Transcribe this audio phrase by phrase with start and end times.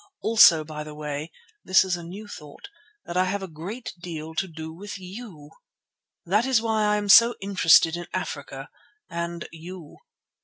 [0.23, 4.73] Also, by the way—this is a new thought—that I have a great deal to do
[4.73, 5.51] with you.
[6.25, 8.69] That is why I am so interested in Africa
[9.11, 9.97] and you.